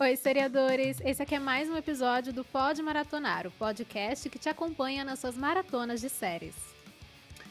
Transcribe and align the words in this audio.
Oi, 0.00 0.14
seriadores! 0.14 1.00
Esse 1.04 1.24
aqui 1.24 1.34
é 1.34 1.40
mais 1.40 1.68
um 1.68 1.76
episódio 1.76 2.32
do 2.32 2.44
Pod 2.44 2.80
Maratonar, 2.80 3.48
o 3.48 3.50
podcast 3.50 4.30
que 4.30 4.38
te 4.38 4.48
acompanha 4.48 5.04
nas 5.04 5.18
suas 5.18 5.36
maratonas 5.36 6.00
de 6.00 6.08
séries. 6.08 6.54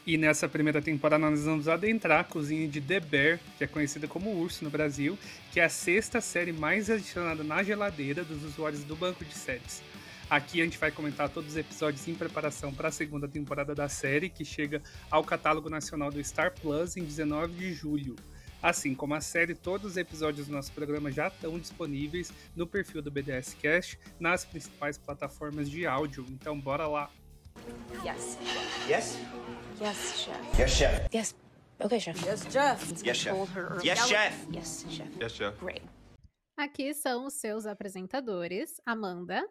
E 0.06 0.18
nessa 0.18 0.48
primeira 0.48 0.82
temporada 0.82 1.30
nós 1.30 1.44
vamos 1.44 1.68
adentrar 1.68 2.22
a 2.22 2.24
cozinha 2.24 2.66
de 2.66 2.80
The 2.80 3.02
Bear, 3.02 3.40
que 3.58 3.66
é 3.66 3.68
conhecida 3.68 4.08
como 4.08 4.34
Urso 4.34 4.64
no 4.64 4.70
Brasil, 4.70 5.20
que 5.52 5.60
é 5.60 5.66
a 5.66 5.70
sexta 5.70 6.22
série 6.22 6.54
mais 6.54 6.90
adicionada 6.90 7.44
na 7.44 7.62
geladeira 7.64 8.24
dos 8.24 8.42
usuários 8.46 8.86
do 8.86 8.96
banco 8.96 9.26
de 9.26 9.34
séries. 9.34 9.84
Aqui 10.30 10.62
a 10.62 10.64
gente 10.64 10.78
vai 10.78 10.90
comentar 10.90 11.28
todos 11.28 11.52
os 11.52 11.58
episódios 11.58 12.08
em 12.08 12.16
preparação 12.16 12.74
para 12.74 12.88
a 12.88 12.92
segunda 12.92 13.28
temporada 13.28 13.76
da 13.76 13.90
série, 13.90 14.30
que 14.30 14.46
chega 14.46 14.82
ao 15.12 15.22
catálogo 15.22 15.70
nacional 15.70 16.10
do 16.10 16.24
Star 16.24 16.54
Plus 16.54 16.96
em 16.96 17.04
19 17.04 17.54
de 17.56 17.74
julho. 17.74 18.16
Assim 18.62 18.96
como 18.96 19.14
a 19.14 19.22
série, 19.22 19.54
todos 19.54 19.92
os 19.92 19.98
episódios 19.98 20.48
do 20.48 20.54
nosso 20.54 20.72
programa 20.72 21.12
já 21.12 21.28
estão 21.28 21.60
disponíveis 21.60 22.34
no 22.56 22.66
perfil 22.66 23.02
do 23.02 23.12
BDS 23.12 23.54
Cast 23.54 24.00
nas 24.20 24.44
principais 24.44 24.98
plataformas 24.98 25.70
de 25.70 25.86
áudio. 25.86 26.26
Então 26.30 26.60
bora 26.60 26.88
lá. 26.88 27.10
Yes. 28.04 28.38
Yes? 28.90 29.18
Yes, 29.80 30.20
chef. 30.20 30.60
Yes, 30.60 30.72
chef. 30.72 31.16
Yes. 31.16 31.36
Okay, 31.80 32.00
chef. 32.00 32.26
Yes, 32.26 32.46
Jeff. 32.52 33.06
Yes, 33.06 33.18
chef. 33.18 33.36
Yes, 33.86 34.08
chef. 34.08 34.48
Yes, 34.52 34.86
chef. 34.90 35.10
Yes, 35.22 35.32
chef. 35.34 35.60
Great. 35.64 35.84
Aqui 36.58 36.92
são 36.96 37.28
os 37.28 37.36
seus 37.36 37.68
apresentadores, 37.68 38.82
Amanda. 38.84 39.48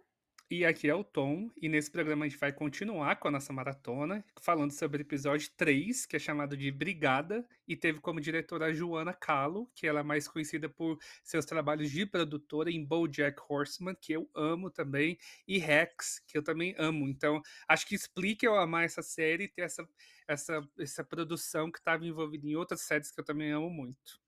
E 0.48 0.64
aqui 0.64 0.88
é 0.88 0.95
o 0.95 1.02
Tom, 1.02 1.50
e 1.60 1.68
nesse 1.68 1.91
programa 1.91 2.24
a 2.24 2.28
gente 2.28 2.38
vai 2.38 2.52
continuar 2.52 3.16
com 3.16 3.27
a 3.27 3.32
nossa 3.32 3.52
maratona, 3.52 4.24
falando 4.41 4.70
sobre 4.70 4.98
o 4.98 5.02
episódio 5.02 5.50
3, 5.56 6.06
que 6.06 6.14
é 6.14 6.20
chamado 6.20 6.56
de 6.56 6.70
Brigada, 6.70 7.45
e 7.66 7.74
teve 7.74 7.98
como 7.98 8.20
diretora 8.20 8.66
a 8.66 8.73
Joana 8.73 9.12
Calo, 9.12 9.68
que 9.74 9.88
ela 9.88 10.01
é 10.01 10.02
mais 10.04 10.28
conhecida 10.28 10.68
por 10.68 11.01
seus 11.24 11.45
trabalhos 11.45 11.90
de 11.90 12.06
produtora 12.06 12.70
em 12.70 12.84
BoJack 12.84 13.42
Horseman, 13.48 13.96
que 14.01 14.12
eu 14.12 14.30
amo 14.37 14.70
também, 14.70 15.18
e 15.48 15.59
Rex, 15.59 16.23
que 16.29 16.38
eu 16.38 16.45
também 16.45 16.76
amo. 16.79 17.09
Então, 17.09 17.42
acho 17.66 17.85
que 17.85 17.96
explica 17.96 18.46
eu 18.46 18.54
amar 18.57 18.85
essa 18.85 19.02
série 19.02 19.45
e 19.45 19.48
ter 19.48 19.63
essa, 19.63 19.85
essa, 20.29 20.63
essa 20.79 21.02
produção 21.02 21.73
que 21.73 21.80
estava 21.80 22.07
envolvida 22.07 22.46
em 22.46 22.54
outras 22.54 22.82
séries 22.82 23.10
que 23.10 23.18
eu 23.18 23.24
também 23.24 23.51
amo 23.51 23.68
muito. 23.68 24.20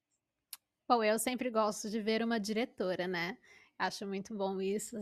Bom, 0.89 1.05
eu 1.05 1.17
sempre 1.17 1.49
gosto 1.49 1.89
de 1.89 2.01
ver 2.01 2.25
uma 2.25 2.41
diretora, 2.41 3.07
né? 3.07 3.39
Acho 3.79 4.07
muito 4.07 4.35
bom 4.35 4.61
isso, 4.61 4.97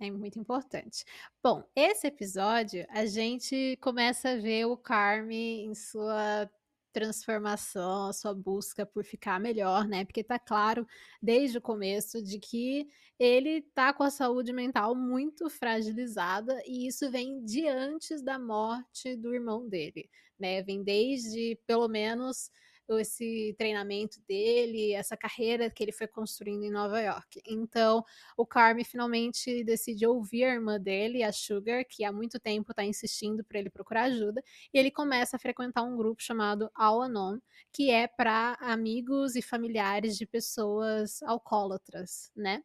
é 0.00 0.10
muito 0.10 0.38
importante. 0.38 1.04
Bom, 1.42 1.62
esse 1.76 2.06
episódio 2.06 2.86
a 2.88 3.04
gente 3.04 3.76
começa 3.80 4.30
a 4.30 4.36
ver 4.36 4.64
o 4.64 4.76
Carme 4.76 5.64
em 5.66 5.74
sua 5.74 6.50
transformação, 6.94 8.08
a 8.08 8.12
sua 8.12 8.34
busca 8.34 8.86
por 8.86 9.04
ficar 9.04 9.38
melhor, 9.38 9.86
né? 9.86 10.04
Porque 10.04 10.24
tá 10.24 10.38
claro 10.38 10.86
desde 11.20 11.58
o 11.58 11.60
começo 11.60 12.22
de 12.22 12.38
que 12.38 12.88
ele 13.18 13.60
tá 13.74 13.92
com 13.92 14.02
a 14.02 14.10
saúde 14.10 14.52
mental 14.52 14.94
muito 14.94 15.50
fragilizada 15.50 16.62
e 16.66 16.86
isso 16.86 17.10
vem 17.10 17.44
de 17.44 17.68
antes 17.68 18.22
da 18.22 18.38
morte 18.38 19.14
do 19.14 19.34
irmão 19.34 19.68
dele, 19.68 20.08
né? 20.38 20.62
Vem 20.62 20.82
desde 20.82 21.58
pelo 21.66 21.86
menos 21.86 22.50
esse 22.90 23.54
treinamento 23.58 24.20
dele, 24.26 24.92
essa 24.92 25.16
carreira 25.16 25.70
que 25.70 25.82
ele 25.82 25.92
foi 25.92 26.06
construindo 26.06 26.64
em 26.64 26.70
Nova 26.70 27.00
York. 27.00 27.40
Então, 27.46 28.04
o 28.36 28.44
Carme 28.44 28.84
finalmente 28.84 29.64
decide 29.64 30.06
ouvir 30.06 30.44
a 30.44 30.54
irmã 30.54 30.80
dele, 30.80 31.22
a 31.22 31.32
Sugar, 31.32 31.84
que 31.88 32.04
há 32.04 32.12
muito 32.12 32.38
tempo 32.38 32.72
está 32.72 32.84
insistindo 32.84 33.44
para 33.44 33.58
ele 33.58 33.70
procurar 33.70 34.04
ajuda, 34.04 34.42
e 34.72 34.78
ele 34.78 34.90
começa 34.90 35.36
a 35.36 35.40
frequentar 35.40 35.82
um 35.82 35.96
grupo 35.96 36.22
chamado 36.22 36.70
Al-Anon, 36.74 37.38
que 37.72 37.90
é 37.90 38.06
para 38.06 38.56
amigos 38.60 39.36
e 39.36 39.42
familiares 39.42 40.16
de 40.16 40.26
pessoas 40.26 41.22
alcoólatras, 41.22 42.30
né? 42.36 42.62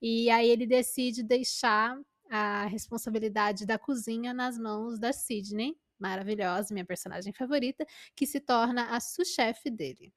E 0.00 0.30
aí 0.30 0.48
ele 0.48 0.66
decide 0.66 1.22
deixar 1.22 1.98
a 2.30 2.66
responsabilidade 2.66 3.64
da 3.64 3.78
cozinha 3.78 4.34
nas 4.34 4.58
mãos 4.58 4.98
da 4.98 5.12
Sidney, 5.12 5.76
maravilhosa, 5.98 6.72
minha 6.74 6.84
personagem 6.86 7.32
favorita, 7.32 7.84
que 8.14 8.26
se 8.26 8.40
torna 8.40 8.96
a 8.96 9.00
sous-chefe 9.00 9.70
dele. 9.70 10.12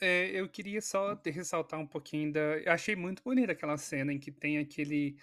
É, 0.00 0.30
eu 0.30 0.48
queria 0.48 0.80
só 0.80 1.14
ressaltar 1.24 1.78
um 1.80 1.86
pouquinho 1.86 2.32
da. 2.32 2.40
Eu 2.58 2.72
achei 2.72 2.94
muito 2.96 3.22
bonita 3.22 3.52
aquela 3.52 3.76
cena 3.76 4.12
em 4.12 4.18
que 4.18 4.30
tem 4.30 4.58
aquele. 4.58 5.16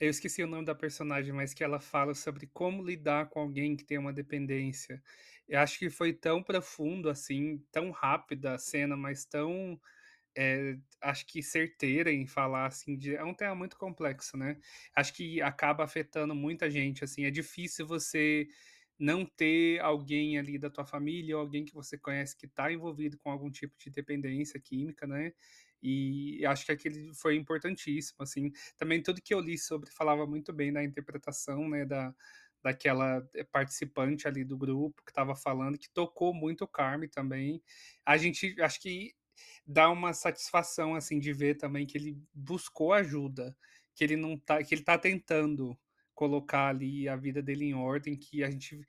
Eu 0.00 0.10
esqueci 0.10 0.42
o 0.42 0.46
nome 0.46 0.64
da 0.64 0.74
personagem, 0.74 1.32
mas 1.32 1.54
que 1.54 1.64
ela 1.64 1.80
fala 1.80 2.14
sobre 2.14 2.46
como 2.46 2.82
lidar 2.84 3.28
com 3.30 3.40
alguém 3.40 3.76
que 3.76 3.84
tem 3.84 3.98
uma 3.98 4.12
dependência. 4.12 5.02
Eu 5.48 5.60
acho 5.60 5.78
que 5.78 5.88
foi 5.90 6.12
tão 6.12 6.42
profundo 6.42 7.08
assim, 7.08 7.58
tão 7.70 7.90
rápida 7.90 8.54
a 8.54 8.58
cena, 8.58 8.96
mas 8.96 9.24
tão. 9.24 9.80
É, 10.36 10.76
acho 11.02 11.26
que 11.26 11.42
certeira 11.42 12.12
em 12.12 12.26
falar 12.26 12.66
assim 12.66 12.96
de, 12.96 13.16
é 13.16 13.24
um 13.24 13.34
tema 13.34 13.54
muito 13.54 13.76
complexo, 13.78 14.36
né? 14.36 14.58
Acho 14.94 15.14
que 15.14 15.42
acaba 15.42 15.84
afetando 15.84 16.34
muita 16.34 16.70
gente, 16.70 17.04
assim, 17.04 17.24
é 17.24 17.30
difícil 17.30 17.86
você 17.86 18.48
não 18.98 19.26
ter 19.26 19.80
alguém 19.80 20.38
ali 20.38 20.58
da 20.58 20.70
tua 20.70 20.84
família 20.86 21.36
ou 21.36 21.42
alguém 21.42 21.64
que 21.64 21.74
você 21.74 21.98
conhece 21.98 22.36
que 22.36 22.46
está 22.46 22.72
envolvido 22.72 23.18
com 23.18 23.30
algum 23.30 23.50
tipo 23.50 23.74
de 23.78 23.90
dependência 23.90 24.60
química, 24.60 25.06
né? 25.06 25.32
E 25.82 26.44
acho 26.46 26.64
que 26.66 26.72
aquele 26.72 27.14
foi 27.14 27.36
importantíssimo, 27.36 28.22
assim. 28.22 28.50
Também 28.76 29.02
tudo 29.02 29.20
que 29.22 29.34
eu 29.34 29.40
li 29.40 29.58
sobre 29.58 29.90
falava 29.90 30.26
muito 30.26 30.52
bem 30.52 30.72
da 30.72 30.82
interpretação, 30.82 31.68
né, 31.68 31.84
da, 31.84 32.14
daquela 32.62 33.22
participante 33.52 34.26
ali 34.26 34.44
do 34.44 34.56
grupo 34.56 35.02
que 35.04 35.10
estava 35.10 35.36
falando, 35.36 35.78
que 35.78 35.90
tocou 35.90 36.34
muito 36.34 36.64
o 36.64 36.68
Carme 36.68 37.08
também. 37.08 37.62
A 38.04 38.16
gente, 38.16 38.60
acho 38.60 38.80
que 38.80 39.14
dá 39.66 39.90
uma 39.90 40.12
satisfação, 40.12 40.94
assim, 40.94 41.18
de 41.18 41.32
ver 41.32 41.56
também 41.56 41.86
que 41.86 41.98
ele 41.98 42.18
buscou 42.34 42.92
ajuda, 42.92 43.56
que 43.94 44.04
ele 44.04 44.16
não 44.16 44.38
tá, 44.38 44.62
que 44.62 44.74
ele 44.74 44.82
tá 44.82 44.98
tentando 44.98 45.78
colocar 46.16 46.68
ali 46.68 47.08
a 47.08 47.14
vida 47.14 47.42
dele 47.42 47.66
em 47.66 47.74
ordem, 47.74 48.16
que 48.16 48.42
a 48.42 48.50
gente, 48.50 48.80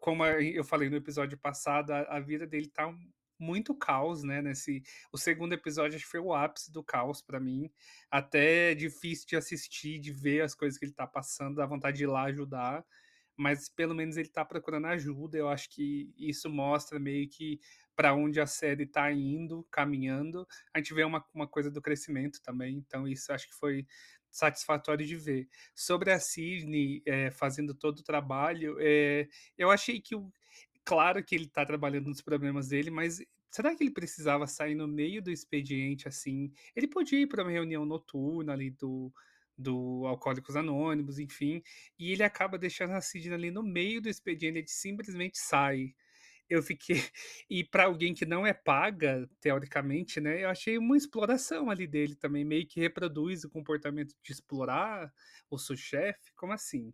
como 0.00 0.24
eu 0.26 0.64
falei 0.64 0.88
no 0.88 0.96
episódio 0.96 1.38
passado, 1.38 1.92
a, 1.92 2.16
a 2.16 2.18
vida 2.18 2.46
dele 2.46 2.66
tá 2.66 2.92
muito 3.38 3.74
caos, 3.74 4.22
né? 4.22 4.40
Nesse, 4.40 4.82
o 5.12 5.18
segundo 5.18 5.52
episódio 5.52 5.96
acho 5.96 6.04
que 6.04 6.10
foi 6.10 6.20
o 6.20 6.32
ápice 6.32 6.72
do 6.72 6.82
caos 6.82 7.20
para 7.20 7.38
mim. 7.38 7.70
Até 8.10 8.72
é 8.72 8.74
difícil 8.74 9.26
de 9.28 9.36
assistir, 9.36 9.98
de 9.98 10.12
ver 10.12 10.42
as 10.42 10.54
coisas 10.54 10.78
que 10.78 10.86
ele 10.86 10.92
tá 10.92 11.06
passando, 11.06 11.56
dá 11.56 11.66
vontade 11.66 11.98
de 11.98 12.04
ir 12.04 12.06
lá 12.06 12.24
ajudar. 12.24 12.84
Mas 13.36 13.68
pelo 13.68 13.94
menos 13.94 14.16
ele 14.16 14.28
tá 14.28 14.44
procurando 14.44 14.86
ajuda. 14.86 15.36
Eu 15.36 15.48
acho 15.48 15.68
que 15.70 16.12
isso 16.16 16.48
mostra 16.48 16.98
meio 16.98 17.28
que 17.28 17.60
para 17.94 18.14
onde 18.14 18.40
a 18.40 18.46
série 18.46 18.86
tá 18.86 19.10
indo, 19.12 19.66
caminhando. 19.70 20.46
A 20.72 20.78
gente 20.78 20.94
vê 20.94 21.04
uma, 21.04 21.24
uma 21.34 21.46
coisa 21.46 21.70
do 21.70 21.82
crescimento 21.82 22.40
também. 22.42 22.76
Então, 22.76 23.06
isso 23.06 23.32
acho 23.32 23.48
que 23.48 23.54
foi 23.54 23.86
satisfatório 24.30 25.06
de 25.06 25.16
ver. 25.16 25.48
Sobre 25.74 26.10
a 26.10 26.18
Sidney 26.18 27.02
é, 27.06 27.30
fazendo 27.30 27.74
todo 27.74 27.98
o 27.98 28.04
trabalho, 28.04 28.76
é, 28.80 29.28
eu 29.56 29.70
achei 29.70 30.00
que, 30.00 30.16
o, 30.16 30.32
claro 30.84 31.22
que 31.22 31.34
ele 31.34 31.44
está 31.44 31.64
trabalhando 31.64 32.08
nos 32.08 32.22
problemas 32.22 32.68
dele, 32.68 32.90
mas 32.90 33.18
será 33.50 33.76
que 33.76 33.84
ele 33.84 33.90
precisava 33.90 34.46
sair 34.46 34.74
no 34.74 34.88
meio 34.88 35.22
do 35.22 35.30
expediente 35.30 36.08
assim? 36.08 36.50
Ele 36.74 36.88
podia 36.88 37.20
ir 37.20 37.26
para 37.26 37.44
uma 37.44 37.50
reunião 37.50 37.84
noturna 37.84 38.54
ali 38.54 38.70
do, 38.70 39.12
do 39.56 40.06
Alcoólicos 40.06 40.56
Anônimos, 40.56 41.18
enfim, 41.18 41.62
e 41.98 42.12
ele 42.12 42.22
acaba 42.22 42.58
deixando 42.58 42.92
a 42.92 43.00
Sidney 43.02 43.34
ali 43.34 43.50
no 43.50 43.62
meio 43.62 44.00
do 44.00 44.08
expediente, 44.08 44.58
ele 44.58 44.68
simplesmente 44.68 45.38
sai 45.38 45.94
eu 46.52 46.62
fiquei. 46.62 46.96
E 47.50 47.64
para 47.64 47.84
alguém 47.84 48.14
que 48.14 48.24
não 48.24 48.46
é 48.46 48.52
paga, 48.52 49.28
teoricamente, 49.40 50.20
né? 50.20 50.44
Eu 50.44 50.48
achei 50.48 50.78
uma 50.78 50.96
exploração 50.96 51.70
ali 51.70 51.86
dele 51.86 52.14
também, 52.14 52.44
meio 52.44 52.66
que 52.66 52.80
reproduz 52.80 53.44
o 53.44 53.50
comportamento 53.50 54.14
de 54.22 54.32
explorar 54.32 55.12
o 55.50 55.58
seu 55.58 55.76
chefe. 55.76 56.32
Como 56.34 56.52
assim? 56.52 56.92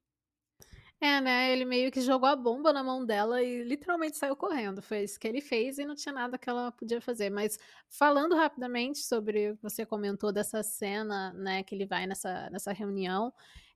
É, 1.01 1.21
né? 1.21 1.53
Ele 1.53 1.65
meio 1.65 1.93
que 1.93 2.01
jogou 2.01 2.29
a 2.29 2.35
bomba 2.35 2.73
na 2.73 2.83
mão 2.83 3.05
dela 3.07 3.41
e 3.41 3.63
literalmente 3.63 4.17
saiu 4.17 4.35
correndo. 4.35 4.83
Foi 4.83 5.05
isso 5.05 5.19
que 5.19 5.29
ele 5.29 5.41
fez 5.41 5.79
e 5.79 5.85
não 5.85 5.95
tinha 5.95 6.13
nada 6.13 6.37
que 6.37 6.51
ela 6.51 6.73
podia 6.73 7.01
fazer. 7.01 7.31
Mas 7.31 7.57
falando 7.89 8.35
rapidamente 8.35 8.99
sobre 8.99 9.55
você 9.63 9.87
comentou 9.87 10.33
dessa 10.33 10.61
cena, 10.63 11.33
né? 11.35 11.63
Que 11.63 11.75
ele 11.75 11.87
vai 11.87 12.05
nessa, 12.07 12.51
nessa 12.51 12.73
reunião. 12.73 13.33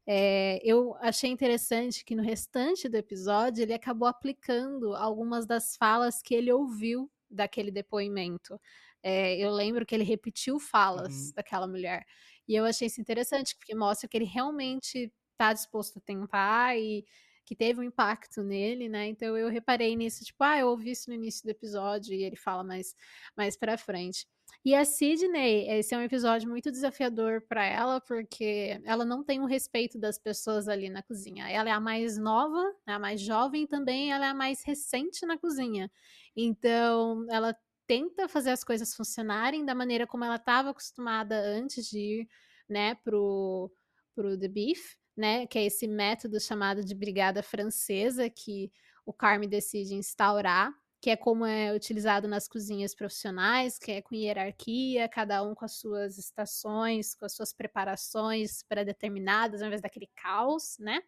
É, 0.06 0.60
eu 0.64 0.94
achei 0.96 1.30
interessante 1.30 2.04
que 2.04 2.14
no 2.16 2.22
restante 2.22 2.88
do 2.88 2.96
episódio 2.96 3.62
ele 3.62 3.72
acabou 3.74 4.08
aplicando 4.08 4.94
algumas 4.96 5.46
das 5.46 5.76
falas 5.76 6.20
que 6.22 6.34
ele 6.34 6.52
ouviu 6.52 7.10
daquele 7.30 7.70
depoimento. 7.70 8.60
É, 9.02 9.36
eu 9.38 9.50
lembro 9.52 9.86
que 9.86 9.94
ele 9.94 10.04
repetiu 10.04 10.58
falas 10.60 11.30
Uhum. 11.30 11.34
daquela 11.34 11.66
mulher. 11.68 12.04
E 12.48 12.54
eu 12.54 12.64
achei 12.64 12.88
isso 12.88 13.00
interessante, 13.00 13.56
porque 13.56 13.74
mostra 13.74 14.08
que 14.08 14.16
ele 14.16 14.24
realmente 14.24 15.12
está 15.32 15.52
disposto 15.52 15.98
a 15.98 16.02
tentar 16.02 16.76
e 16.78 17.04
que 17.52 17.56
teve 17.56 17.80
um 17.80 17.84
impacto 17.84 18.42
nele, 18.42 18.88
né? 18.88 19.08
Então 19.08 19.36
eu 19.36 19.50
reparei 19.50 19.94
nisso, 19.94 20.24
tipo, 20.24 20.42
ah, 20.42 20.58
eu 20.58 20.68
ouvi 20.68 20.92
isso 20.92 21.10
no 21.10 21.14
início 21.14 21.44
do 21.44 21.50
episódio 21.50 22.14
e 22.14 22.24
ele 22.24 22.34
fala 22.34 22.64
mais, 22.64 22.96
mais 23.36 23.58
pra 23.58 23.76
frente. 23.76 24.26
E 24.64 24.74
a 24.74 24.86
Sidney, 24.86 25.68
esse 25.68 25.94
é 25.94 25.98
um 25.98 26.02
episódio 26.02 26.48
muito 26.48 26.70
desafiador 26.70 27.42
para 27.42 27.62
ela, 27.62 28.00
porque 28.00 28.80
ela 28.84 29.04
não 29.04 29.22
tem 29.22 29.40
o 29.40 29.44
respeito 29.44 29.98
das 29.98 30.18
pessoas 30.18 30.66
ali 30.66 30.88
na 30.88 31.02
cozinha. 31.02 31.46
Ela 31.50 31.68
é 31.68 31.72
a 31.72 31.80
mais 31.80 32.16
nova, 32.16 32.62
né, 32.86 32.94
a 32.94 32.98
mais 32.98 33.20
jovem 33.20 33.66
também 33.66 34.12
ela 34.12 34.24
é 34.26 34.28
a 34.30 34.34
mais 34.34 34.64
recente 34.64 35.26
na 35.26 35.36
cozinha. 35.36 35.90
Então, 36.34 37.26
ela 37.30 37.54
tenta 37.86 38.28
fazer 38.28 38.50
as 38.50 38.64
coisas 38.64 38.94
funcionarem 38.94 39.62
da 39.62 39.74
maneira 39.74 40.06
como 40.06 40.24
ela 40.24 40.36
estava 40.36 40.70
acostumada 40.70 41.38
antes 41.38 41.84
de 41.86 41.98
ir 41.98 42.28
né, 42.66 42.94
pro, 42.94 43.70
pro 44.14 44.38
The 44.38 44.48
Beef, 44.48 44.96
né, 45.16 45.46
que 45.46 45.58
é 45.58 45.64
esse 45.64 45.86
método 45.86 46.40
chamado 46.40 46.84
de 46.84 46.94
brigada 46.94 47.42
francesa 47.42 48.28
que 48.30 48.72
o 49.04 49.12
Carme 49.12 49.46
decide 49.46 49.94
instaurar, 49.94 50.72
que 51.00 51.10
é 51.10 51.16
como 51.16 51.44
é 51.44 51.74
utilizado 51.74 52.28
nas 52.28 52.46
cozinhas 52.46 52.94
profissionais, 52.94 53.76
que 53.76 53.90
é 53.90 54.00
com 54.00 54.14
hierarquia, 54.14 55.08
cada 55.08 55.42
um 55.42 55.54
com 55.54 55.64
as 55.64 55.72
suas 55.72 56.16
estações, 56.16 57.14
com 57.14 57.24
as 57.24 57.32
suas 57.32 57.52
preparações 57.52 58.62
pré-determinadas, 58.62 59.60
ao 59.60 59.66
invés 59.66 59.82
daquele 59.82 60.08
caos, 60.14 60.76
né? 60.78 61.02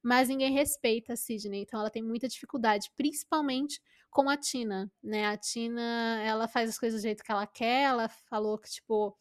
Mas 0.00 0.28
ninguém 0.28 0.52
respeita 0.52 1.14
a 1.14 1.16
Sidney, 1.16 1.62
então 1.62 1.80
ela 1.80 1.90
tem 1.90 2.02
muita 2.02 2.28
dificuldade, 2.28 2.90
principalmente 2.96 3.80
com 4.08 4.30
a 4.30 4.36
Tina, 4.36 4.92
né? 5.02 5.26
A 5.26 5.36
Tina, 5.36 6.22
ela 6.24 6.46
faz 6.46 6.70
as 6.70 6.78
coisas 6.78 7.00
do 7.00 7.02
jeito 7.02 7.24
que 7.24 7.32
ela 7.32 7.46
quer, 7.46 7.82
ela 7.84 8.08
falou 8.08 8.56
que, 8.56 8.70
tipo, 8.70 9.18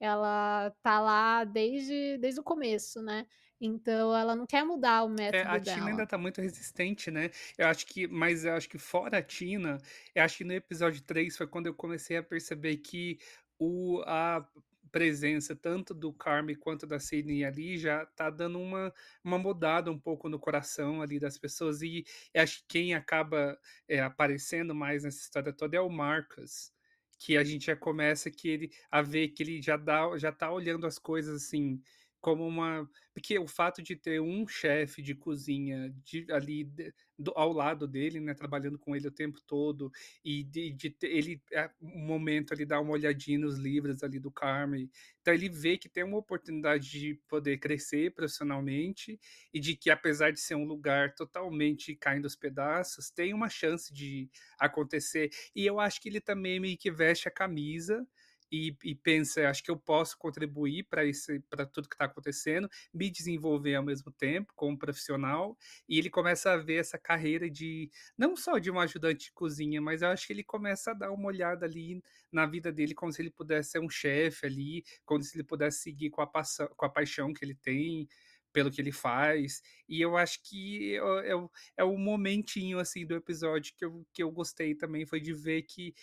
ela 0.00 0.74
tá 0.82 1.00
lá 1.00 1.44
desde, 1.44 2.16
desde 2.16 2.40
o 2.40 2.44
começo, 2.44 3.02
né? 3.02 3.26
Então 3.60 4.14
ela 4.16 4.34
não 4.36 4.46
quer 4.46 4.64
mudar 4.64 5.04
o 5.04 5.08
É, 5.32 5.42
método 5.42 5.42
a 5.42 5.60
Tina 5.60 5.90
ainda 5.90 6.04
dela. 6.04 6.06
tá 6.06 6.18
muito 6.18 6.40
resistente, 6.40 7.10
né? 7.10 7.30
Eu 7.56 7.66
acho 7.68 7.86
que, 7.86 8.06
mas 8.08 8.44
eu 8.44 8.52
acho 8.54 8.68
que 8.68 8.78
fora 8.78 9.18
a 9.18 9.22
Tina, 9.22 9.78
eu 10.14 10.22
acho 10.24 10.38
que 10.38 10.44
no 10.44 10.52
episódio 10.52 11.02
3 11.02 11.36
foi 11.36 11.46
quando 11.46 11.66
eu 11.66 11.74
comecei 11.74 12.16
a 12.16 12.22
perceber 12.22 12.78
que 12.78 13.18
o, 13.58 14.02
a 14.06 14.44
presença 14.90 15.54
tanto 15.54 15.94
do 15.94 16.12
Carme 16.12 16.56
quanto 16.56 16.84
da 16.84 16.98
Sidney 16.98 17.44
ali 17.44 17.78
já 17.78 18.04
tá 18.06 18.28
dando 18.28 18.58
uma, 18.58 18.92
uma 19.22 19.38
mudada 19.38 19.88
um 19.92 19.98
pouco 20.00 20.28
no 20.28 20.38
coração 20.40 21.00
ali 21.00 21.20
das 21.20 21.38
pessoas. 21.38 21.80
E 21.80 22.04
eu 22.34 22.42
acho 22.42 22.60
que 22.62 22.66
quem 22.68 22.94
acaba 22.94 23.56
é, 23.86 24.00
aparecendo 24.00 24.74
mais 24.74 25.04
nessa 25.04 25.20
história 25.20 25.52
toda 25.52 25.76
é 25.76 25.80
o 25.80 25.88
Marcus. 25.88 26.72
Que 27.18 27.36
a 27.36 27.44
gente 27.44 27.66
já 27.66 27.76
começa 27.76 28.30
que 28.30 28.48
ele, 28.48 28.72
a 28.90 29.02
ver 29.02 29.28
que 29.28 29.42
ele 29.42 29.60
já, 29.62 29.76
dá, 29.76 30.16
já 30.18 30.32
tá 30.32 30.50
olhando 30.50 30.86
as 30.86 30.98
coisas 30.98 31.44
assim 31.44 31.80
como 32.20 32.46
uma. 32.46 32.88
Porque 33.12 33.38
o 33.38 33.46
fato 33.46 33.82
de 33.82 33.96
ter 33.96 34.20
um 34.20 34.46
chefe 34.46 35.02
de 35.02 35.14
cozinha 35.14 35.92
de, 36.04 36.26
ali 36.30 36.64
de, 36.64 36.94
do, 37.18 37.32
ao 37.34 37.52
lado 37.52 37.86
dele, 37.86 38.20
né, 38.20 38.34
trabalhando 38.34 38.78
com 38.78 38.94
ele 38.94 39.08
o 39.08 39.10
tempo 39.10 39.38
todo, 39.46 39.90
e 40.24 40.44
de, 40.44 40.70
de 40.72 40.90
ter, 40.90 41.08
ele, 41.08 41.42
um 41.82 42.06
momento, 42.06 42.52
ali 42.52 42.64
dá 42.64 42.80
uma 42.80 42.92
olhadinha 42.92 43.38
nos 43.38 43.58
livros 43.58 44.02
ali 44.02 44.18
do 44.18 44.30
Carmen. 44.30 44.90
Então 45.20 45.34
ele 45.34 45.48
vê 45.48 45.76
que 45.76 45.88
tem 45.88 46.04
uma 46.04 46.18
oportunidade 46.18 46.90
de 46.90 47.14
poder 47.28 47.58
crescer 47.58 48.14
profissionalmente 48.14 49.18
e 49.52 49.60
de 49.60 49.76
que, 49.76 49.90
apesar 49.90 50.30
de 50.30 50.40
ser 50.40 50.54
um 50.54 50.64
lugar 50.64 51.14
totalmente 51.14 51.94
caindo 51.96 52.24
aos 52.24 52.36
pedaços, 52.36 53.10
tem 53.10 53.34
uma 53.34 53.48
chance 53.48 53.92
de 53.92 54.30
acontecer. 54.58 55.30
E 55.54 55.66
eu 55.66 55.80
acho 55.80 56.00
que 56.00 56.08
ele 56.08 56.20
também 56.20 56.60
meio 56.60 56.78
que 56.78 56.90
veste 56.90 57.28
a 57.28 57.30
camisa 57.30 58.06
e, 58.50 58.76
e 58.84 58.94
pensa, 58.94 59.48
acho 59.48 59.62
que 59.62 59.70
eu 59.70 59.76
posso 59.76 60.18
contribuir 60.18 60.84
para 60.84 61.66
tudo 61.66 61.88
que 61.88 61.94
está 61.94 62.06
acontecendo, 62.06 62.68
me 62.92 63.10
desenvolver 63.10 63.74
ao 63.74 63.84
mesmo 63.84 64.10
tempo 64.10 64.52
como 64.56 64.78
profissional, 64.78 65.56
e 65.88 65.98
ele 65.98 66.10
começa 66.10 66.52
a 66.52 66.56
ver 66.56 66.76
essa 66.76 66.98
carreira 66.98 67.48
de 67.48 67.90
não 68.16 68.36
só 68.36 68.58
de 68.58 68.70
um 68.70 68.80
ajudante 68.80 69.26
de 69.26 69.32
cozinha, 69.32 69.80
mas 69.80 70.02
eu 70.02 70.08
acho 70.08 70.26
que 70.26 70.32
ele 70.32 70.44
começa 70.44 70.90
a 70.90 70.94
dar 70.94 71.12
uma 71.12 71.26
olhada 71.26 71.66
ali 71.66 72.02
na 72.32 72.46
vida 72.46 72.72
dele 72.72 72.94
como 72.94 73.12
se 73.12 73.22
ele 73.22 73.30
pudesse 73.30 73.70
ser 73.70 73.80
um 73.80 73.90
chefe 73.90 74.46
ali, 74.46 74.84
como 75.04 75.22
se 75.22 75.36
ele 75.36 75.44
pudesse 75.44 75.82
seguir 75.82 76.10
com 76.10 76.22
a, 76.22 76.26
paixão, 76.26 76.68
com 76.76 76.86
a 76.86 76.90
paixão 76.90 77.32
que 77.32 77.44
ele 77.44 77.54
tem 77.54 78.08
pelo 78.52 78.70
que 78.70 78.80
ele 78.80 78.92
faz. 78.92 79.62
E 79.88 80.00
eu 80.00 80.16
acho 80.16 80.40
que 80.42 80.96
é, 80.96 81.32
é, 81.32 81.48
é 81.78 81.84
o 81.84 81.96
momentinho 81.96 82.78
assim 82.78 83.06
do 83.06 83.14
episódio 83.14 83.74
que 83.76 83.84
eu, 83.84 84.06
que 84.12 84.22
eu 84.22 84.30
gostei 84.30 84.74
também, 84.74 85.06
foi 85.06 85.20
de 85.20 85.32
ver 85.32 85.62
que 85.62 85.94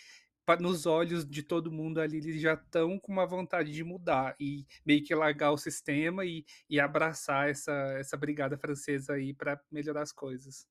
nos 0.56 0.86
olhos 0.86 1.28
de 1.28 1.42
todo 1.42 1.70
mundo 1.72 2.00
ali, 2.00 2.18
eles 2.18 2.40
já 2.40 2.54
estão 2.54 2.98
com 2.98 3.12
uma 3.12 3.26
vontade 3.26 3.72
de 3.72 3.84
mudar 3.84 4.34
e 4.40 4.66
meio 4.84 5.04
que 5.04 5.14
largar 5.14 5.52
o 5.52 5.58
sistema 5.58 6.24
e, 6.24 6.44
e 6.68 6.80
abraçar 6.80 7.48
essa, 7.48 7.72
essa 7.98 8.16
brigada 8.16 8.56
francesa 8.56 9.14
aí 9.14 9.34
para 9.34 9.60
melhorar 9.70 10.02
as 10.02 10.12
coisas. 10.12 10.66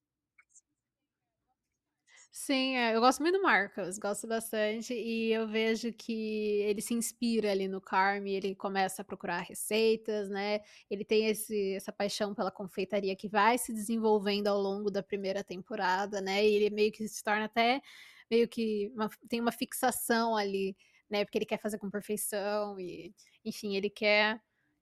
Sim, 2.31 2.75
é, 2.75 2.95
eu 2.95 3.00
gosto 3.01 3.19
muito 3.21 3.38
do 3.38 3.41
Marcos, 3.41 3.97
gosto 3.97 4.27
bastante, 4.27 4.94
e 4.94 5.33
eu 5.33 5.47
vejo 5.47 5.91
que 5.91 6.62
ele 6.62 6.81
se 6.81 6.94
inspira 6.94 7.51
ali 7.51 7.68
no 7.68 7.81
Carme, 7.81 8.31
ele 8.35 8.53
começa 8.53 9.01
a 9.01 9.06
procurar 9.06 9.39
receitas, 9.41 10.29
né? 10.29 10.62
Ele 10.88 11.03
tem 11.03 11.25
esse, 11.27 11.74
essa 11.74 11.91
paixão 11.91 12.35
pela 12.35 12.51
confeitaria 12.51 13.15
que 13.15 13.27
vai 13.27 13.57
se 13.57 13.74
desenvolvendo 13.74 14.47
ao 14.47 14.59
longo 14.62 14.91
da 14.91 15.01
primeira 15.01 15.44
temporada, 15.44 16.21
né? 16.21 16.45
E 16.45 16.53
ele 16.53 16.69
meio 16.69 16.91
que 16.91 17.07
se 17.07 17.24
torna 17.24 17.45
até 17.45 17.81
meio 18.29 18.47
que 18.47 18.91
uma, 18.95 19.09
tem 19.29 19.41
uma 19.41 19.51
fixação 19.51 20.35
ali, 20.35 20.75
né? 21.09 21.25
Porque 21.25 21.38
ele 21.38 21.45
quer 21.45 21.59
fazer 21.62 21.77
com 21.77 21.89
perfeição 21.89 22.79
e, 22.79 23.13
enfim, 23.45 23.75
ele 23.75 23.89
quer 23.89 24.41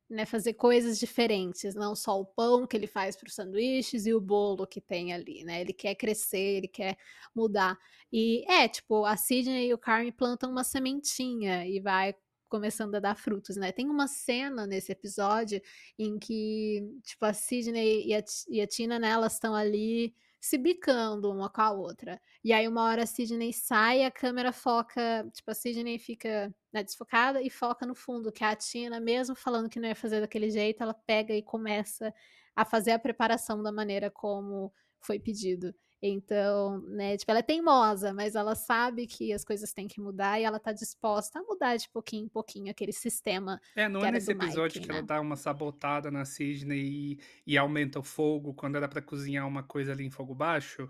né, 0.09 0.25
fazer 0.25 0.53
coisas 0.53 0.99
diferentes, 0.99 1.73
não 1.73 1.95
só 1.95 2.19
o 2.19 2.25
pão 2.25 2.67
que 2.67 2.77
ele 2.77 2.87
faz 2.87 3.15
para 3.15 3.27
os 3.27 3.33
sanduíches 3.33 4.05
e 4.05 4.13
o 4.13 4.21
bolo 4.21 4.67
que 4.67 4.79
tem 4.79 5.13
ali, 5.13 5.43
né? 5.43 5.61
Ele 5.61 5.73
quer 5.73 5.95
crescer, 5.95 6.57
ele 6.57 6.67
quer 6.67 6.97
mudar. 7.35 7.77
E 8.11 8.45
é, 8.51 8.67
tipo, 8.67 9.05
a 9.05 9.17
Sidney 9.17 9.69
e 9.69 9.73
o 9.73 9.77
Carmen 9.77 10.11
plantam 10.11 10.51
uma 10.51 10.63
sementinha 10.63 11.65
e 11.67 11.79
vai 11.79 12.13
começando 12.47 12.95
a 12.95 12.99
dar 12.99 13.15
frutos, 13.15 13.57
né? 13.57 13.71
Tem 13.71 13.89
uma 13.89 14.07
cena 14.07 14.67
nesse 14.67 14.91
episódio 14.91 15.61
em 15.97 16.19
que, 16.19 16.81
tipo, 17.03 17.25
a 17.25 17.33
Sidney 17.33 18.07
e 18.07 18.13
a, 18.13 18.23
e 18.49 18.61
a 18.61 18.67
Tina, 18.67 18.99
né, 18.99 19.09
elas 19.09 19.33
estão 19.33 19.55
ali 19.55 20.15
se 20.45 20.59
bicando 20.59 21.31
uma 21.31 21.49
com 21.49 21.61
a 21.61 21.71
outra. 21.71 22.21
E 22.43 22.53
aí, 22.53 22.67
uma 22.67 22.83
hora 22.83 23.01
a 23.03 23.05
Sidney 23.07 23.51
sai, 23.51 24.03
a 24.03 24.11
câmera 24.11 24.51
foca, 24.53 25.27
tipo, 25.33 25.49
a 25.49 25.55
Sidney 25.55 25.97
fica 25.97 26.53
né, 26.71 26.83
desfocada 26.83 27.41
e 27.41 27.49
foca 27.49 27.83
no 27.83 27.95
fundo, 27.95 28.31
que 28.31 28.43
é 28.43 28.47
a 28.47 28.55
Tina, 28.55 28.99
mesmo 28.99 29.35
falando 29.35 29.67
que 29.67 29.79
não 29.79 29.89
ia 29.89 29.95
fazer 29.95 30.21
daquele 30.21 30.51
jeito, 30.51 30.83
ela 30.83 30.93
pega 30.93 31.33
e 31.33 31.41
começa 31.41 32.13
a 32.55 32.63
fazer 32.63 32.91
a 32.91 32.99
preparação 32.99 33.63
da 33.63 33.71
maneira 33.71 34.11
como 34.11 34.71
foi 34.99 35.19
pedido. 35.19 35.73
Então, 36.01 36.81
né, 36.81 37.17
tipo, 37.17 37.31
ela 37.31 37.39
é 37.39 37.43
teimosa, 37.43 38.13
mas 38.13 38.35
ela 38.35 38.53
sabe 38.55 39.07
que 39.07 39.33
as 39.33 39.43
coisas 39.43 39.73
têm 39.73 39.87
que 39.87 39.99
mudar 39.99 40.39
e 40.39 40.43
ela 40.43 40.59
tá 40.59 40.71
disposta 40.71 41.39
a 41.39 41.43
mudar 41.43 41.77
de 41.77 41.89
pouquinho 41.89 42.25
em 42.25 42.29
pouquinho 42.29 42.69
aquele 42.71 42.91
sistema. 42.93 43.59
É, 43.75 43.89
não 43.89 44.05
é 44.05 44.11
nesse 44.11 44.31
episódio 44.31 44.79
Mike, 44.79 44.87
que 44.87 44.87
né? 44.87 44.99
ela 44.99 45.03
dá 45.05 45.19
uma 45.19 45.35
sabotada 45.35 46.09
na 46.11 46.23
Sidney 46.25 47.13
e, 47.13 47.19
e 47.45 47.57
aumenta 47.57 47.99
o 47.99 48.03
fogo 48.03 48.53
quando 48.53 48.75
era 48.77 48.87
para 48.87 49.01
cozinhar 49.01 49.47
uma 49.47 49.63
coisa 49.63 49.91
ali 49.91 50.05
em 50.05 50.11
fogo 50.11 50.33
baixo? 50.33 50.89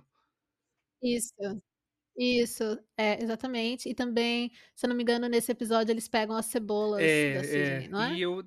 Isso. 1.01 1.61
Isso, 2.17 2.63
é, 2.97 3.21
exatamente. 3.21 3.89
E 3.89 3.95
também, 3.95 4.51
se 4.75 4.85
eu 4.85 4.89
não 4.89 4.95
me 4.95 5.03
engano, 5.03 5.27
nesse 5.29 5.51
episódio 5.51 5.91
eles 5.91 6.07
pegam 6.07 6.35
as 6.35 6.47
cebolas 6.47 7.25
da 7.31 7.41
É, 7.41 7.43
Sidney, 7.43 7.85
é. 7.85 7.89
não 7.89 8.01
é? 8.01 8.13
E 8.13 8.21
eu. 8.21 8.43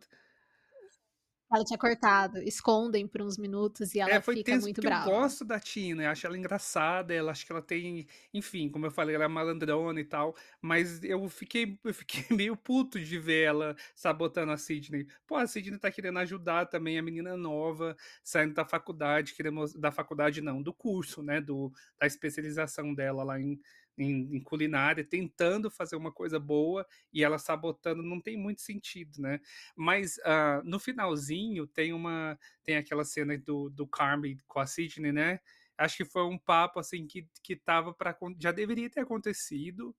Ela 1.53 1.65
tinha 1.65 1.79
cortado, 1.79 2.39
escondem 2.43 3.06
por 3.06 3.20
uns 3.22 3.37
minutos 3.39 3.94
e 3.94 4.01
É, 4.06 4.19
ela 4.19 4.20
foi 4.20 4.37
fica 4.37 4.39
tenso 4.39 4.56
muito 4.56 4.81
porque 4.81 4.87
eu 4.87 4.93
brava. 4.93 5.11
gosto 5.11 5.44
da 5.44 5.61
Tina, 5.61 6.05
eu 6.05 6.11
acho 6.11 6.27
ela 6.27 6.39
engraçada, 6.39 7.13
ela 7.13 7.31
acho 7.31 7.44
que 7.44 7.53
ela 7.53 7.61
tem, 7.61 8.06
enfim, 8.32 8.70
como 8.70 8.87
eu 8.87 8.91
falei, 8.91 9.15
ela 9.15 9.25
é 9.25 9.29
malandrona 9.29 10.01
e 10.01 10.05
tal, 10.05 10.34
mas 10.63 11.03
eu 11.05 11.29
fiquei, 11.29 11.79
eu 11.84 11.93
fiquei 11.93 12.25
meio 12.34 12.56
puto 12.56 12.99
de 12.99 13.19
ver 13.19 13.43
ela 13.44 13.77
sabotando 13.94 14.51
a 14.53 14.56
Sidney. 14.56 15.06
Pô, 15.27 15.37
a 15.37 15.46
Sidney 15.46 15.79
tá 15.79 15.91
querendo 15.91 16.19
ajudar 16.20 16.67
também 16.67 16.99
a 16.99 17.03
menina 17.03 17.37
nova, 17.37 17.94
saindo 18.25 18.55
da 18.55 18.65
faculdade, 18.65 19.34
querendo, 19.34 19.67
da 19.79 19.93
faculdade 19.93 20.41
não, 20.41 20.63
do 20.63 20.72
curso, 20.72 21.22
né, 21.22 21.39
do, 21.41 21.70
da 22.01 22.06
especialização 22.06 22.94
dela 22.94 23.22
lá 23.25 23.39
em, 23.39 23.61
em, 23.98 24.36
em, 24.36 24.40
culinária, 24.40 25.05
tentando 25.05 25.70
fazer 25.70 25.96
uma 25.96 26.12
coisa 26.12 26.38
boa 26.38 26.86
e 27.12 27.24
ela 27.24 27.38
sabotando, 27.38 28.02
não 28.02 28.20
tem 28.20 28.36
muito 28.36 28.62
sentido, 28.62 29.20
né? 29.20 29.40
Mas 29.76 30.17
uh, 30.19 30.62
no 30.64 30.78
finalzinho 30.78 31.67
tem 31.67 31.93
uma 31.93 32.38
tem 32.64 32.76
aquela 32.76 33.05
cena 33.05 33.36
do, 33.38 33.69
do 33.70 33.86
Carmen 33.86 34.38
com 34.46 34.60
a 34.60 34.67
Sidney, 34.67 35.12
né? 35.12 35.40
Acho 35.76 35.98
que 35.98 36.05
foi 36.05 36.24
um 36.24 36.38
papo 36.38 36.81
assim 36.81 37.06
que, 37.06 37.28
que 37.43 37.55
tava 37.56 37.93
para 37.94 38.17
já 38.40 38.52
deveria 38.52 38.90
ter 38.90 39.00
acontecido, 39.00 39.94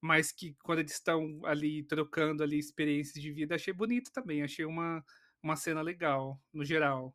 mas 0.00 0.32
que 0.32 0.56
quando 0.62 0.80
eles 0.80 0.92
estão 0.92 1.40
ali 1.44 1.82
trocando 1.84 2.42
ali 2.42 2.58
experiências 2.58 3.22
de 3.22 3.30
vida, 3.32 3.54
achei 3.54 3.72
bonito 3.72 4.10
também, 4.12 4.42
achei 4.42 4.64
uma, 4.64 5.04
uma 5.42 5.56
cena 5.56 5.82
legal, 5.82 6.40
no 6.52 6.64
geral. 6.64 7.14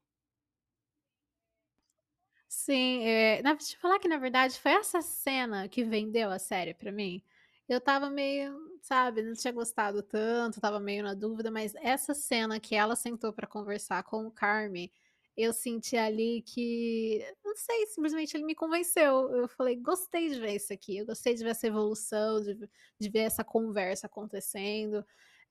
Sim, 2.57 3.03
é, 3.03 3.41
na, 3.41 3.53
deixa 3.53 3.75
eu 3.75 3.79
falar 3.81 4.00
que 4.00 4.07
na 4.07 4.17
verdade 4.17 4.57
foi 4.59 4.71
essa 4.71 5.01
cena 5.01 5.67
que 5.67 5.83
vendeu 5.83 6.29
a 6.31 6.39
série 6.39 6.74
para 6.74 6.89
mim. 6.91 7.21
Eu 7.67 7.81
tava 7.81 8.09
meio, 8.09 8.55
sabe, 8.81 9.21
não 9.24 9.33
tinha 9.33 9.51
gostado 9.51 10.01
tanto, 10.01 10.62
tava 10.62 10.79
meio 10.79 11.03
na 11.03 11.13
dúvida, 11.13 11.51
mas 11.51 11.75
essa 11.75 12.13
cena 12.13 12.59
que 12.59 12.74
ela 12.75 12.95
sentou 12.95 13.33
para 13.33 13.45
conversar 13.47 14.03
com 14.03 14.25
o 14.25 14.31
Carmen, 14.31 14.89
eu 15.35 15.51
senti 15.51 15.97
ali 15.97 16.41
que, 16.43 17.19
não 17.43 17.55
sei, 17.57 17.88
simplesmente 17.88 18.38
ele 18.38 18.45
me 18.45 18.55
convenceu. 18.55 19.29
Eu 19.35 19.47
falei, 19.50 19.75
gostei 19.75 20.29
de 20.29 20.39
ver 20.39 20.55
isso 20.55 20.71
aqui, 20.71 20.97
eu 21.00 21.05
gostei 21.05 21.33
de 21.33 21.43
ver 21.43 21.50
essa 21.50 21.67
evolução, 21.67 22.41
de, 22.41 22.55
de 23.00 23.09
ver 23.09 23.19
essa 23.21 23.43
conversa 23.43 24.07
acontecendo. 24.07 25.05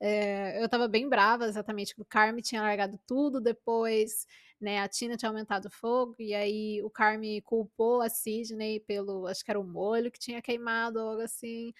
É, 0.07 0.63
eu 0.63 0.69
tava 0.69 0.87
bem 0.87 1.09
brava 1.09 1.47
exatamente, 1.47 1.95
o 1.99 2.05
Carmen 2.05 2.43
tinha 2.43 2.61
largado 2.61 3.01
tudo 3.07 3.41
depois, 3.41 4.27
né? 4.61 4.81
A 4.81 4.87
Tina 4.89 5.17
tinha 5.17 5.31
aumentado 5.31 5.67
o 5.69 5.71
fogo, 5.71 6.15
e 6.19 6.35
aí 6.35 6.83
o 6.83 6.91
Carme 6.91 7.41
culpou 7.41 8.03
a 8.03 8.11
Sidney 8.11 8.81
pelo, 8.81 9.27
acho 9.27 9.43
que 9.43 9.51
era 9.51 9.59
o 9.59 9.65
molho 9.65 10.13
que 10.13 10.19
tinha 10.19 10.43
queimado, 10.43 10.99
algo 11.01 11.23
assim. 11.23 11.73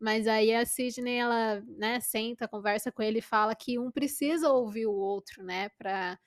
Mas 0.00 0.28
aí 0.28 0.54
a 0.54 0.64
Sidney, 0.66 1.18
ela, 1.18 1.62
né, 1.78 2.00
senta, 2.00 2.48
conversa 2.48 2.92
com 2.92 3.02
ele 3.02 3.18
e 3.20 3.22
fala 3.22 3.54
que 3.56 3.78
um 3.78 3.90
precisa 3.92 4.50
ouvir 4.52 4.86
o 4.86 4.92
outro, 4.94 5.44
né, 5.44 5.68
para 5.78 6.18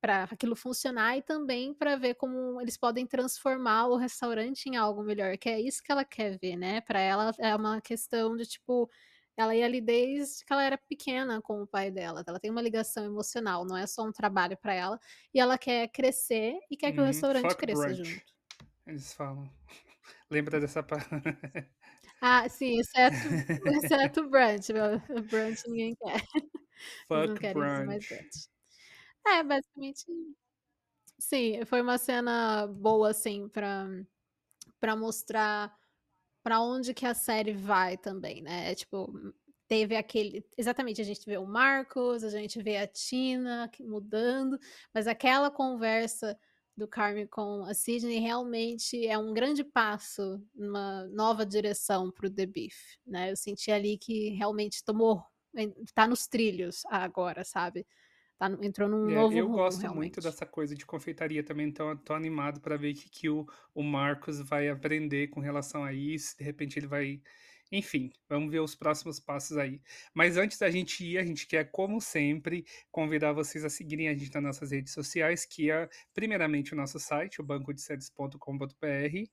para 0.00 0.24
aquilo 0.24 0.54
funcionar 0.56 1.16
e 1.18 1.22
também 1.22 1.74
para 1.74 1.96
ver 1.96 2.14
como 2.14 2.60
eles 2.60 2.76
podem 2.76 3.06
transformar 3.06 3.88
o 3.88 3.96
restaurante 3.96 4.66
em 4.68 4.76
algo 4.76 5.02
melhor, 5.02 5.36
que 5.38 5.48
é 5.48 5.60
isso 5.60 5.82
que 5.82 5.90
ela 5.90 6.04
quer 6.04 6.38
ver, 6.38 6.56
né? 6.56 6.80
Para 6.82 7.00
ela 7.00 7.32
é 7.40 7.54
uma 7.56 7.80
questão 7.80 8.36
de 8.36 8.46
tipo 8.46 8.88
ela 9.38 9.54
ia 9.54 9.64
ali 9.66 9.80
desde 9.80 10.44
que 10.44 10.52
ela 10.52 10.62
era 10.64 10.78
pequena 10.78 11.40
com 11.42 11.62
o 11.62 11.66
pai 11.66 11.90
dela. 11.90 12.24
Ela 12.26 12.40
tem 12.40 12.50
uma 12.50 12.62
ligação 12.62 13.04
emocional, 13.04 13.64
não 13.64 13.76
é 13.76 13.86
só 13.86 14.04
um 14.04 14.12
trabalho 14.12 14.56
para 14.58 14.74
ela. 14.74 14.98
E 15.34 15.40
ela 15.40 15.58
quer 15.58 15.88
crescer 15.88 16.58
e 16.70 16.76
quer 16.76 16.92
que 16.92 17.00
o 17.00 17.04
Uhum. 17.04 17.04
restaurante 17.04 17.56
Fuck 17.56 17.58
cresça 17.58 17.92
brunch. 17.92 17.94
junto. 17.94 18.32
Eles 18.86 19.12
falam. 19.14 19.50
Lembra 20.30 20.60
dessa 20.60 20.82
parte? 20.82 21.08
Ah, 22.20 22.48
sim, 22.48 22.80
exceto, 22.80 23.28
exceto 23.64 24.22
o 24.22 24.28
brunch. 24.30 24.72
O 24.72 25.22
brunch 25.22 25.62
ninguém 25.68 25.94
quer. 25.94 26.14
Não 27.14 27.36
Fuck 27.36 27.38
querem 27.38 27.66
isso 27.66 27.84
mais 27.84 28.02
brunch. 28.08 28.08
brunch. 28.08 28.48
É, 29.26 29.42
basicamente. 29.44 30.04
Sim, 31.18 31.64
foi 31.66 31.80
uma 31.82 31.98
cena 31.98 32.66
boa, 32.68 33.10
assim, 33.10 33.48
pra, 33.48 33.86
pra 34.80 34.96
mostrar 34.96 35.77
pra 36.42 36.60
onde 36.60 36.94
que 36.94 37.06
a 37.06 37.14
série 37.14 37.52
vai 37.52 37.96
também, 37.96 38.42
né? 38.42 38.70
É, 38.70 38.74
tipo, 38.74 39.12
teve 39.68 39.96
aquele. 39.96 40.44
Exatamente, 40.56 41.00
a 41.00 41.04
gente 41.04 41.24
vê 41.26 41.36
o 41.36 41.46
Marcos, 41.46 42.24
a 42.24 42.30
gente 42.30 42.60
vê 42.62 42.78
a 42.78 42.86
Tina 42.86 43.70
mudando, 43.80 44.58
mas 44.94 45.06
aquela 45.06 45.50
conversa 45.50 46.38
do 46.76 46.86
Carmen 46.86 47.26
com 47.26 47.64
a 47.64 47.74
Sidney 47.74 48.20
realmente 48.20 49.06
é 49.06 49.18
um 49.18 49.34
grande 49.34 49.64
passo 49.64 50.40
numa 50.54 51.06
nova 51.08 51.44
direção 51.44 52.10
pro 52.10 52.30
The 52.30 52.46
Beef, 52.46 52.76
né? 53.04 53.32
Eu 53.32 53.36
senti 53.36 53.70
ali 53.70 53.98
que 53.98 54.30
realmente 54.30 54.82
tomou. 54.84 55.22
tá 55.92 56.06
nos 56.06 56.26
trilhos 56.28 56.82
agora, 56.86 57.44
sabe? 57.44 57.84
Tá, 58.38 58.48
no- 58.48 58.64
entrou 58.64 58.88
num 58.88 59.06
É, 59.06 59.12
novo 59.12 59.40
eu 59.40 59.48
rumo, 59.48 59.50
gosto 59.50 59.80
realmente. 59.80 59.94
muito 59.94 60.20
dessa 60.20 60.44
coisa 60.44 60.74
de 60.74 60.84
confeitaria 60.84 61.42
também, 61.42 61.68
então 61.68 61.88
eu 61.90 61.96
tô 61.96 62.12
animado 62.14 62.60
para 62.60 62.76
ver 62.76 62.92
o 62.92 62.96
que, 62.96 63.08
que 63.08 63.28
o, 63.28 63.46
o 63.74 63.82
Marcos 63.82 64.40
vai 64.40 64.68
aprender 64.68 65.28
com 65.28 65.40
relação 65.40 65.84
a 65.84 65.92
isso. 65.92 66.36
De 66.36 66.44
repente 66.44 66.78
ele 66.78 66.86
vai. 66.86 67.22
Enfim, 67.70 68.10
vamos 68.28 68.50
ver 68.50 68.60
os 68.60 68.74
próximos 68.74 69.20
passos 69.20 69.56
aí. 69.56 69.80
Mas 70.14 70.36
antes 70.36 70.58
da 70.58 70.70
gente 70.70 71.04
ir, 71.04 71.18
a 71.18 71.24
gente 71.24 71.46
quer, 71.46 71.70
como 71.70 72.00
sempre, 72.00 72.64
convidar 72.90 73.32
vocês 73.32 73.64
a 73.64 73.70
seguirem 73.70 74.08
a 74.08 74.14
gente 74.14 74.32
nas 74.34 74.42
nossas 74.42 74.70
redes 74.72 74.92
sociais, 74.92 75.44
que 75.44 75.70
é 75.70 75.88
primeiramente 76.14 76.72
o 76.72 76.76
nosso 76.76 76.98
site, 76.98 77.40
o 77.40 77.44
bancodeséries.com.br. 77.44 79.28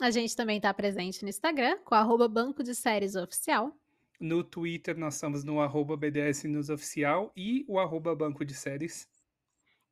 A 0.00 0.10
gente 0.10 0.34
também 0.34 0.60
tá 0.60 0.74
presente 0.74 1.22
no 1.22 1.28
Instagram, 1.28 1.78
com 1.84 1.94
arroba 1.94 2.26
Banco 2.28 2.62
de 2.64 2.74
Séries 2.74 3.14
Oficial. 3.14 3.72
No 4.20 4.42
Twitter, 4.42 4.98
nós 4.98 5.14
estamos 5.14 5.44
no 5.44 5.60
arroba 5.60 5.96
BDS 5.96 6.44
News 6.48 6.70
Oficial 6.70 7.32
e 7.36 7.64
o 7.68 7.78
arroba 7.78 8.16
Banco 8.16 8.44
de 8.44 8.52
Séries. 8.52 9.08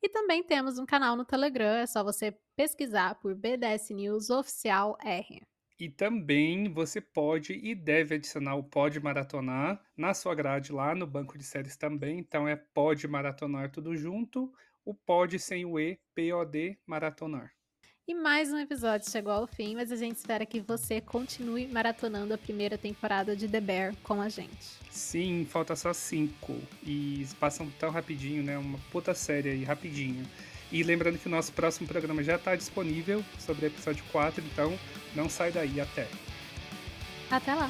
E 0.03 0.09
também 0.09 0.43
temos 0.43 0.79
um 0.79 0.87
canal 0.87 1.15
no 1.15 1.25
Telegram, 1.25 1.77
é 1.77 1.87
só 1.87 2.03
você 2.03 2.37
pesquisar 2.57 3.15
por 3.17 3.35
BDS 3.37 3.91
News 3.91 4.29
Oficial 4.29 4.99
R. 5.01 5.43
E 5.79 5.89
também 5.89 6.73
você 6.73 7.01
pode 7.01 7.53
e 7.53 7.75
deve 7.75 8.17
adicionar 8.17 8.57
o 8.57 8.65
Pode 8.65 8.99
Maratonar 8.99 9.81
na 9.97 10.13
sua 10.13 10.35
grade 10.35 10.73
lá 10.73 10.95
no 10.95 11.07
banco 11.07 11.39
de 11.39 11.45
séries 11.45 11.77
também. 11.77 12.19
Então 12.19 12.49
é 12.49 12.57
Pode 12.57 13.07
Maratonar 13.07 13.71
tudo 13.71 13.95
junto, 13.95 14.53
o 14.85 14.95
Pode 14.95 15.39
sem 15.39 15.65
o 15.65 15.79
E, 15.79 16.01
P-O-D 16.15 16.79
Maratonar. 16.87 17.56
E 18.09 18.15
mais 18.15 18.53
um 18.53 18.59
episódio 18.61 19.11
chegou 19.11 19.33
ao 19.33 19.49
fim, 19.49 19.75
mas 19.75 19.91
a 19.91 19.97
gente 19.97 20.15
espera 20.15 20.47
que 20.47 20.61
você 20.61 21.01
continue 21.01 21.67
maratonando 21.67 22.33
a 22.33 22.39
primeira 22.39 22.79
temporada 22.79 23.35
de 23.35 23.49
The 23.49 23.61
Bear 23.61 23.95
com 24.05 24.21
a 24.21 24.29
gente. 24.29 24.79
Sim, 24.89 25.45
falta 25.45 25.75
só 25.75 25.93
cinco. 25.93 26.57
E 26.85 27.27
passam 27.41 27.69
tão 27.81 27.91
rapidinho, 27.91 28.45
né? 28.45 28.57
Uma 28.57 28.79
puta 28.93 29.13
série 29.13 29.49
aí, 29.49 29.65
rapidinho. 29.65 30.25
E 30.71 30.85
lembrando 30.85 31.19
que 31.19 31.27
o 31.27 31.31
nosso 31.31 31.53
próximo 31.53 31.89
programa 31.89 32.23
já 32.23 32.37
está 32.37 32.55
disponível 32.55 33.25
sobre 33.41 33.67
o 33.67 33.69
episódio 33.69 34.05
4, 34.13 34.41
então 34.53 34.79
não 35.17 35.29
sai 35.29 35.51
daí 35.51 35.81
até. 35.81 36.07
Até 37.29 37.57
lá! 37.57 37.69